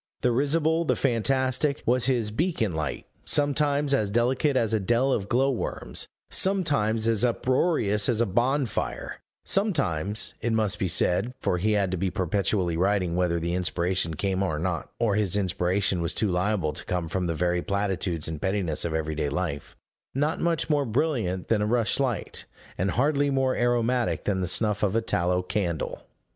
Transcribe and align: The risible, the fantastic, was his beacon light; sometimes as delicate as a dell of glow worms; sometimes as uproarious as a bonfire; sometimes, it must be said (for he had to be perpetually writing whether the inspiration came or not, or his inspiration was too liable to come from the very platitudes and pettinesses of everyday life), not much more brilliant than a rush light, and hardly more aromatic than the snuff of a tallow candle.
The 0.21 0.31
risible, 0.31 0.83
the 0.83 0.95
fantastic, 0.95 1.83
was 1.85 2.05
his 2.07 2.31
beacon 2.31 2.71
light; 2.73 3.05
sometimes 3.23 3.93
as 3.93 4.09
delicate 4.09 4.57
as 4.57 4.73
a 4.73 4.79
dell 4.79 5.11
of 5.13 5.29
glow 5.29 5.51
worms; 5.51 6.07
sometimes 6.31 7.07
as 7.07 7.23
uproarious 7.23 8.09
as 8.09 8.19
a 8.19 8.25
bonfire; 8.25 9.17
sometimes, 9.45 10.33
it 10.41 10.53
must 10.53 10.79
be 10.79 10.87
said 10.87 11.35
(for 11.39 11.59
he 11.59 11.73
had 11.73 11.91
to 11.91 11.97
be 11.97 12.09
perpetually 12.09 12.75
writing 12.75 13.15
whether 13.15 13.39
the 13.39 13.53
inspiration 13.53 14.15
came 14.15 14.41
or 14.41 14.57
not, 14.57 14.89
or 14.99 15.13
his 15.17 15.35
inspiration 15.35 16.01
was 16.01 16.15
too 16.15 16.29
liable 16.29 16.73
to 16.73 16.85
come 16.85 17.07
from 17.07 17.27
the 17.27 17.35
very 17.35 17.61
platitudes 17.61 18.27
and 18.27 18.41
pettinesses 18.41 18.85
of 18.85 18.95
everyday 18.95 19.29
life), 19.29 19.75
not 20.15 20.41
much 20.41 20.67
more 20.67 20.83
brilliant 20.83 21.47
than 21.47 21.61
a 21.61 21.67
rush 21.67 21.99
light, 21.99 22.45
and 22.75 22.89
hardly 22.89 23.29
more 23.29 23.55
aromatic 23.55 24.23
than 24.23 24.41
the 24.41 24.47
snuff 24.47 24.81
of 24.81 24.95
a 24.95 25.01
tallow 25.01 25.43
candle. 25.43 26.07